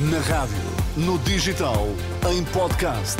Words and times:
Na 0.00 0.20
rádio, 0.20 0.56
no 0.96 1.18
digital, 1.18 1.88
em 2.30 2.44
podcast. 2.44 3.16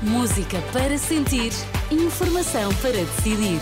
Música 0.00 0.62
para 0.72 0.96
sentir, 0.96 1.50
informação 1.90 2.72
para 2.76 2.92
decidir. 2.92 3.58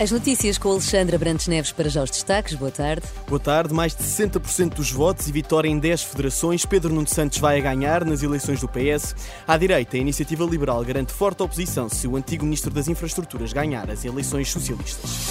As 0.00 0.10
notícias 0.10 0.56
com 0.56 0.70
Alexandra 0.70 1.18
Brantes 1.18 1.48
Neves 1.48 1.70
para 1.70 1.90
já 1.90 2.02
os 2.02 2.10
destaques. 2.10 2.54
Boa 2.54 2.70
tarde. 2.70 3.06
Boa 3.26 3.38
tarde. 3.38 3.74
Mais 3.74 3.94
de 3.94 4.02
60% 4.02 4.72
dos 4.72 4.90
votos 4.90 5.28
e 5.28 5.32
vitória 5.32 5.68
em 5.68 5.78
10 5.78 6.02
federações. 6.04 6.64
Pedro 6.64 6.94
Nuno 6.94 7.08
Santos 7.08 7.36
vai 7.36 7.58
a 7.58 7.60
ganhar 7.60 8.06
nas 8.06 8.22
eleições 8.22 8.62
do 8.62 8.68
PS. 8.68 9.14
À 9.46 9.58
direita, 9.58 9.98
a 9.98 10.00
Iniciativa 10.00 10.46
Liberal 10.46 10.82
garante 10.82 11.12
forte 11.12 11.42
oposição 11.42 11.90
se 11.90 12.08
o 12.08 12.16
antigo 12.16 12.46
Ministro 12.46 12.72
das 12.72 12.88
Infraestruturas 12.88 13.52
ganhar 13.52 13.90
as 13.90 14.06
eleições 14.06 14.50
socialistas. 14.50 15.28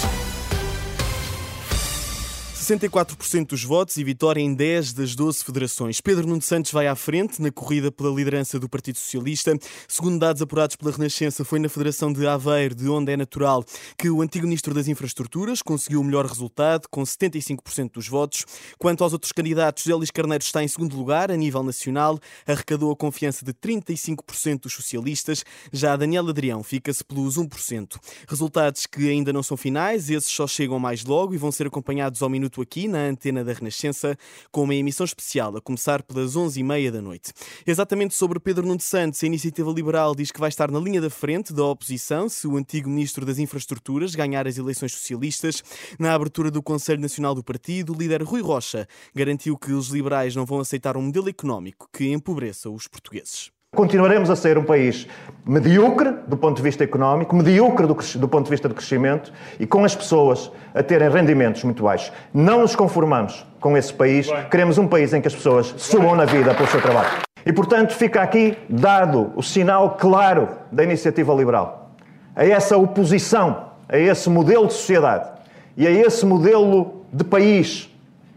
64% 2.68 3.46
dos 3.46 3.64
votos 3.64 3.96
e 3.96 4.04
vitória 4.04 4.42
em 4.42 4.52
10 4.52 4.92
das 4.92 5.14
12 5.14 5.42
federações. 5.42 6.02
Pedro 6.02 6.26
Nuno 6.26 6.42
Santos 6.42 6.70
vai 6.70 6.86
à 6.86 6.94
frente 6.94 7.40
na 7.40 7.50
corrida 7.50 7.90
pela 7.90 8.14
liderança 8.14 8.58
do 8.58 8.68
Partido 8.68 8.98
Socialista. 8.98 9.58
Segundo 9.88 10.18
dados 10.18 10.42
apurados 10.42 10.76
pela 10.76 10.92
Renascença, 10.92 11.46
foi 11.46 11.58
na 11.60 11.70
Federação 11.70 12.12
de 12.12 12.26
Aveiro, 12.26 12.74
de 12.74 12.86
onde 12.86 13.10
é 13.10 13.16
natural, 13.16 13.64
que 13.96 14.10
o 14.10 14.20
antigo 14.20 14.44
Ministro 14.44 14.74
das 14.74 14.86
Infraestruturas 14.86 15.62
conseguiu 15.62 16.02
o 16.02 16.04
melhor 16.04 16.26
resultado, 16.26 16.86
com 16.90 17.02
75% 17.02 17.92
dos 17.94 18.06
votos. 18.06 18.44
Quanto 18.78 19.02
aos 19.02 19.14
outros 19.14 19.32
candidatos, 19.32 19.86
Elis 19.86 20.10
Carneiro 20.10 20.44
está 20.44 20.62
em 20.62 20.68
segundo 20.68 20.94
lugar, 20.94 21.30
a 21.30 21.36
nível 21.38 21.62
nacional, 21.62 22.18
arrecadou 22.46 22.92
a 22.92 22.96
confiança 22.96 23.46
de 23.46 23.54
35% 23.54 24.64
dos 24.64 24.74
socialistas. 24.74 25.42
Já 25.72 25.96
Daniel 25.96 26.28
Adrião 26.28 26.62
fica-se 26.62 27.02
pelos 27.02 27.38
1%. 27.38 27.96
Resultados 28.28 28.84
que 28.84 29.08
ainda 29.08 29.32
não 29.32 29.42
são 29.42 29.56
finais, 29.56 30.10
esses 30.10 30.30
só 30.30 30.46
chegam 30.46 30.78
mais 30.78 31.02
logo 31.02 31.32
e 31.32 31.38
vão 31.38 31.50
ser 31.50 31.66
acompanhados 31.66 32.20
ao 32.20 32.28
minuto 32.28 32.57
aqui 32.62 32.88
na 32.88 32.98
antena 32.98 33.44
da 33.44 33.52
Renascença 33.52 34.16
com 34.50 34.62
uma 34.62 34.74
emissão 34.74 35.04
especial 35.04 35.56
a 35.56 35.60
começar 35.60 36.02
pelas 36.02 36.34
11h30 36.34 36.90
da 36.90 37.02
noite. 37.02 37.32
Exatamente 37.66 38.14
sobre 38.14 38.40
Pedro 38.40 38.66
Nuno 38.66 38.80
Santos, 38.80 39.22
a 39.22 39.26
Iniciativa 39.26 39.70
Liberal 39.70 40.14
diz 40.14 40.30
que 40.30 40.40
vai 40.40 40.48
estar 40.48 40.70
na 40.70 40.78
linha 40.78 41.00
da 41.00 41.10
frente 41.10 41.52
da 41.52 41.64
oposição 41.64 42.28
se 42.28 42.46
o 42.46 42.56
antigo 42.56 42.88
Ministro 42.88 43.24
das 43.24 43.38
Infraestruturas 43.38 44.14
ganhar 44.14 44.46
as 44.46 44.58
eleições 44.58 44.92
socialistas. 44.92 45.62
Na 45.98 46.14
abertura 46.14 46.50
do 46.50 46.62
Conselho 46.62 47.00
Nacional 47.00 47.34
do 47.34 47.44
Partido, 47.44 47.92
o 47.92 47.96
líder 47.96 48.22
Rui 48.22 48.40
Rocha 48.40 48.86
garantiu 49.14 49.56
que 49.56 49.72
os 49.72 49.88
liberais 49.88 50.34
não 50.34 50.46
vão 50.46 50.60
aceitar 50.60 50.96
um 50.96 51.02
modelo 51.02 51.28
económico 51.28 51.88
que 51.92 52.08
empobreça 52.08 52.70
os 52.70 52.86
portugueses. 52.86 53.57
Continuaremos 53.78 54.28
a 54.28 54.34
ser 54.34 54.58
um 54.58 54.64
país 54.64 55.06
medíocre 55.46 56.12
do 56.26 56.36
ponto 56.36 56.56
de 56.56 56.62
vista 56.62 56.82
económico, 56.82 57.36
medíocre 57.36 57.86
do, 57.86 57.94
do, 57.94 58.28
ponto 58.28 58.46
de 58.46 58.50
vista 58.50 58.68
do 58.68 58.74
crescimento 58.74 59.32
e 59.60 59.68
com 59.68 59.84
as 59.84 59.94
pessoas 59.94 60.50
a 60.74 60.82
terem 60.82 61.08
rendimentos 61.08 61.62
muito 61.62 61.84
baixos. 61.84 62.12
Não 62.34 62.62
nos 62.62 62.74
conformamos 62.74 63.46
com 63.60 63.76
esse 63.76 63.94
país, 63.94 64.28
queremos 64.50 64.78
um 64.78 64.88
país 64.88 65.14
em 65.14 65.20
que 65.20 65.28
as 65.28 65.34
pessoas 65.36 65.72
subam 65.76 66.16
na 66.16 66.24
vida 66.24 66.52
pelo 66.54 66.68
seu 66.68 66.82
trabalho. 66.82 67.20
E, 67.46 67.52
portanto, 67.52 67.94
fica 67.94 68.20
aqui 68.20 68.58
dado 68.68 69.30
o 69.36 69.44
sinal 69.44 69.96
claro 69.96 70.48
da 70.72 70.82
iniciativa 70.82 71.32
liberal 71.32 71.92
a 72.34 72.44
essa 72.44 72.76
oposição, 72.76 73.66
a 73.88 73.96
esse 73.96 74.28
modelo 74.28 74.66
de 74.66 74.72
sociedade 74.72 75.30
e 75.76 75.86
a 75.86 75.90
esse 75.92 76.26
modelo 76.26 77.04
de 77.12 77.22
país, 77.22 77.88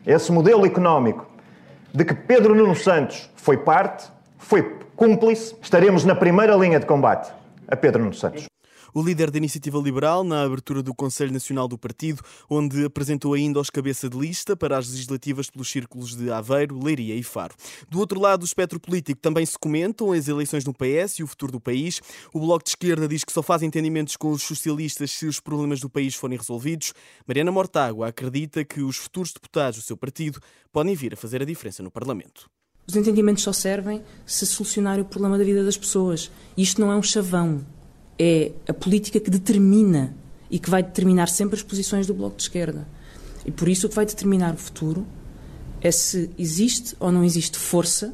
a 0.05 0.11
esse 0.11 0.31
modelo 0.31 0.67
económico, 0.67 1.25
de 1.91 2.05
que 2.05 2.13
Pedro 2.13 2.53
Nuno 2.53 2.75
Santos 2.75 3.27
foi 3.35 3.57
parte, 3.57 4.20
foi 4.41 4.63
cúmplice, 4.95 5.55
estaremos 5.61 6.03
na 6.03 6.15
primeira 6.15 6.55
linha 6.55 6.79
de 6.79 6.85
combate 6.85 7.31
a 7.67 7.75
Pedro 7.75 8.03
Nuno 8.03 8.13
Santos. 8.13 8.45
O 8.93 9.01
líder 9.01 9.31
da 9.31 9.37
Iniciativa 9.37 9.77
Liberal, 9.77 10.21
na 10.21 10.43
abertura 10.43 10.83
do 10.83 10.93
Conselho 10.93 11.31
Nacional 11.31 11.65
do 11.65 11.77
Partido, 11.77 12.21
onde 12.49 12.83
apresentou 12.83 13.33
ainda 13.33 13.57
os 13.61 13.69
cabeça 13.69 14.09
de 14.09 14.17
lista 14.17 14.53
para 14.53 14.77
as 14.77 14.89
legislativas 14.89 15.49
pelos 15.49 15.71
círculos 15.71 16.13
de 16.13 16.29
Aveiro, 16.29 16.77
Leiria 16.77 17.15
e 17.15 17.23
Faro. 17.23 17.55
Do 17.89 17.99
outro 17.99 18.19
lado 18.19 18.41
do 18.41 18.45
espectro 18.45 18.81
político 18.81 19.21
também 19.21 19.45
se 19.45 19.57
comentam 19.57 20.11
as 20.11 20.27
eleições 20.27 20.65
no 20.65 20.73
PS 20.73 21.19
e 21.19 21.23
o 21.23 21.27
futuro 21.27 21.53
do 21.53 21.61
país. 21.61 22.01
O 22.33 22.39
Bloco 22.41 22.65
de 22.65 22.71
Esquerda 22.71 23.07
diz 23.07 23.23
que 23.23 23.31
só 23.31 23.41
faz 23.41 23.63
entendimentos 23.63 24.17
com 24.17 24.31
os 24.31 24.43
socialistas 24.43 25.11
se 25.11 25.25
os 25.25 25.39
problemas 25.39 25.79
do 25.79 25.89
país 25.89 26.13
forem 26.13 26.37
resolvidos. 26.37 26.93
Mariana 27.25 27.51
Mortágua 27.51 28.09
acredita 28.09 28.65
que 28.65 28.81
os 28.81 28.97
futuros 28.97 29.31
deputados 29.31 29.79
do 29.79 29.85
seu 29.85 29.95
partido 29.95 30.41
podem 30.69 30.95
vir 30.95 31.13
a 31.13 31.17
fazer 31.17 31.41
a 31.41 31.45
diferença 31.45 31.81
no 31.81 31.89
Parlamento. 31.89 32.49
Os 32.91 32.97
entendimentos 32.97 33.43
só 33.43 33.53
servem 33.53 34.01
se 34.25 34.45
solucionar 34.45 34.99
o 34.99 35.05
problema 35.05 35.37
da 35.37 35.45
vida 35.45 35.63
das 35.63 35.77
pessoas. 35.77 36.29
Isto 36.57 36.81
não 36.81 36.91
é 36.91 36.95
um 36.97 37.01
chavão. 37.01 37.65
É 38.19 38.51
a 38.67 38.73
política 38.73 39.17
que 39.17 39.29
determina 39.29 40.13
e 40.49 40.59
que 40.59 40.69
vai 40.69 40.83
determinar 40.83 41.27
sempre 41.27 41.55
as 41.55 41.63
posições 41.63 42.05
do 42.05 42.13
Bloco 42.13 42.35
de 42.35 42.41
Esquerda. 42.43 42.85
E 43.45 43.51
por 43.51 43.69
isso 43.69 43.87
o 43.87 43.89
que 43.89 43.95
vai 43.95 44.05
determinar 44.05 44.53
o 44.53 44.57
futuro 44.57 45.07
é 45.79 45.89
se 45.89 46.31
existe 46.37 46.93
ou 46.99 47.13
não 47.13 47.23
existe 47.23 47.57
força, 47.57 48.13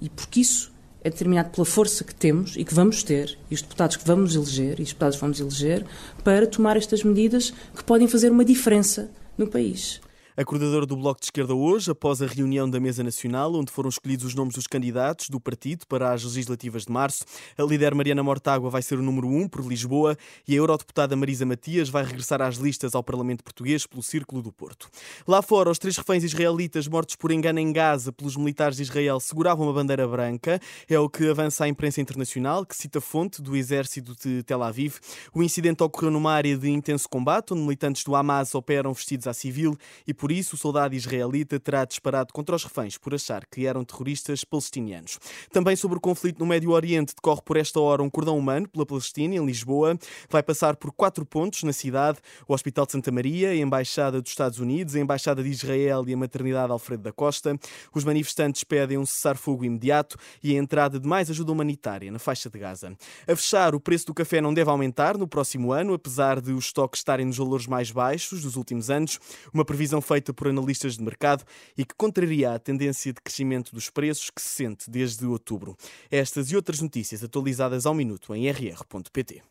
e 0.00 0.08
porque 0.08 0.38
isso 0.38 0.70
é 1.02 1.10
determinado 1.10 1.50
pela 1.50 1.64
força 1.64 2.04
que 2.04 2.14
temos 2.14 2.54
e 2.56 2.64
que 2.64 2.72
vamos 2.72 3.02
ter, 3.02 3.36
e 3.50 3.54
os 3.56 3.60
deputados 3.60 3.96
que 3.96 4.06
vamos 4.06 4.36
eleger, 4.36 4.78
e 4.78 4.84
os 4.84 4.90
deputados 4.90 5.16
que 5.16 5.20
vamos 5.20 5.40
eleger, 5.40 5.84
para 6.22 6.46
tomar 6.46 6.76
estas 6.76 7.02
medidas 7.02 7.52
que 7.74 7.82
podem 7.82 8.06
fazer 8.06 8.30
uma 8.30 8.44
diferença 8.44 9.10
no 9.36 9.48
país. 9.48 10.00
A 10.34 10.46
coordenadora 10.46 10.86
do 10.86 10.96
Bloco 10.96 11.20
de 11.20 11.26
Esquerda 11.26 11.54
hoje, 11.54 11.90
após 11.90 12.22
a 12.22 12.26
reunião 12.26 12.68
da 12.68 12.80
Mesa 12.80 13.04
Nacional, 13.04 13.54
onde 13.54 13.70
foram 13.70 13.90
escolhidos 13.90 14.24
os 14.24 14.34
nomes 14.34 14.54
dos 14.54 14.66
candidatos 14.66 15.28
do 15.28 15.38
partido 15.38 15.86
para 15.86 16.10
as 16.10 16.24
legislativas 16.24 16.86
de 16.86 16.90
março, 16.90 17.26
a 17.58 17.62
líder 17.62 17.94
Mariana 17.94 18.22
Mortágua 18.22 18.70
vai 18.70 18.80
ser 18.80 18.98
o 18.98 19.02
número 19.02 19.28
1 19.28 19.42
um 19.42 19.46
por 19.46 19.62
Lisboa 19.62 20.16
e 20.48 20.54
a 20.54 20.56
eurodeputada 20.56 21.14
Marisa 21.14 21.44
Matias 21.44 21.90
vai 21.90 22.02
regressar 22.02 22.40
às 22.40 22.56
listas 22.56 22.94
ao 22.94 23.04
Parlamento 23.04 23.44
Português 23.44 23.86
pelo 23.86 24.02
Círculo 24.02 24.40
do 24.40 24.50
Porto. 24.50 24.88
Lá 25.28 25.42
fora, 25.42 25.68
os 25.68 25.78
três 25.78 25.98
reféns 25.98 26.24
israelitas 26.24 26.88
mortos 26.88 27.14
por 27.14 27.30
engano 27.30 27.58
em 27.58 27.70
Gaza 27.70 28.10
pelos 28.10 28.34
militares 28.34 28.78
de 28.78 28.84
Israel 28.84 29.20
seguravam 29.20 29.66
uma 29.66 29.74
bandeira 29.74 30.08
branca. 30.08 30.58
É 30.88 30.98
o 30.98 31.10
que 31.10 31.28
avança 31.28 31.64
a 31.64 31.68
imprensa 31.68 32.00
internacional, 32.00 32.64
que 32.64 32.74
cita 32.74 33.02
fonte 33.02 33.42
do 33.42 33.54
exército 33.54 34.16
de 34.16 34.42
Tel 34.44 34.62
Aviv. 34.62 34.94
O 35.34 35.42
incidente 35.42 35.82
ocorreu 35.82 36.10
numa 36.10 36.32
área 36.32 36.56
de 36.56 36.70
intenso 36.70 37.06
combate, 37.06 37.52
onde 37.52 37.60
militantes 37.60 38.02
do 38.02 38.16
Hamas 38.16 38.54
operam 38.54 38.94
vestidos 38.94 39.26
a 39.26 39.34
civil 39.34 39.76
e 40.06 40.21
por 40.22 40.30
isso, 40.30 40.54
o 40.54 40.56
soldado 40.56 40.94
israelita 40.94 41.58
terá 41.58 41.84
disparado 41.84 42.32
contra 42.32 42.54
os 42.54 42.62
reféns 42.62 42.96
por 42.96 43.12
achar 43.12 43.44
que 43.44 43.66
eram 43.66 43.84
terroristas 43.84 44.44
palestinianos. 44.44 45.18
Também 45.50 45.74
sobre 45.74 45.98
o 45.98 46.00
conflito 46.00 46.38
no 46.38 46.46
Médio 46.46 46.70
Oriente, 46.70 47.12
decorre 47.12 47.42
por 47.44 47.56
esta 47.56 47.80
hora 47.80 48.04
um 48.04 48.08
cordão 48.08 48.38
humano 48.38 48.68
pela 48.68 48.86
Palestina, 48.86 49.34
em 49.34 49.44
Lisboa. 49.44 49.98
Vai 50.30 50.40
passar 50.40 50.76
por 50.76 50.92
quatro 50.92 51.26
pontos 51.26 51.64
na 51.64 51.72
cidade: 51.72 52.20
o 52.46 52.54
Hospital 52.54 52.86
de 52.86 52.92
Santa 52.92 53.10
Maria, 53.10 53.48
a 53.48 53.56
Embaixada 53.56 54.22
dos 54.22 54.30
Estados 54.30 54.60
Unidos, 54.60 54.94
a 54.94 55.00
Embaixada 55.00 55.42
de 55.42 55.48
Israel 55.48 56.04
e 56.06 56.14
a 56.14 56.16
Maternidade 56.16 56.70
Alfredo 56.70 57.02
da 57.02 57.12
Costa. 57.12 57.58
Os 57.92 58.04
manifestantes 58.04 58.62
pedem 58.62 58.98
um 58.98 59.04
cessar-fogo 59.04 59.64
imediato 59.64 60.16
e 60.40 60.54
a 60.54 60.56
entrada 60.56 61.00
de 61.00 61.08
mais 61.08 61.30
ajuda 61.30 61.50
humanitária 61.50 62.12
na 62.12 62.20
faixa 62.20 62.48
de 62.48 62.60
Gaza. 62.60 62.96
A 63.26 63.34
fechar, 63.34 63.74
o 63.74 63.80
preço 63.80 64.06
do 64.06 64.14
café 64.14 64.40
não 64.40 64.54
deve 64.54 64.70
aumentar 64.70 65.18
no 65.18 65.26
próximo 65.26 65.72
ano, 65.72 65.94
apesar 65.94 66.40
de 66.40 66.52
os 66.52 66.66
estoques 66.66 67.00
estarem 67.00 67.26
nos 67.26 67.38
valores 67.38 67.66
mais 67.66 67.90
baixos 67.90 68.42
dos 68.42 68.54
últimos 68.54 68.88
anos. 68.88 69.18
Uma 69.52 69.64
previsão 69.64 70.00
feita 70.12 70.34
por 70.34 70.48
analistas 70.48 70.96
de 70.98 71.02
mercado 71.02 71.42
e 71.76 71.84
que 71.86 71.94
contraria 71.94 72.52
a 72.52 72.58
tendência 72.58 73.12
de 73.12 73.20
crescimento 73.20 73.74
dos 73.74 73.88
preços 73.88 74.28
que 74.28 74.42
se 74.42 74.48
sente 74.48 74.90
desde 74.90 75.24
outubro. 75.24 75.74
Estas 76.10 76.50
e 76.50 76.56
outras 76.56 76.80
notícias 76.80 77.24
atualizadas 77.24 77.86
ao 77.86 77.94
minuto 77.94 78.34
em 78.34 78.50
rr.pt. 78.50 79.42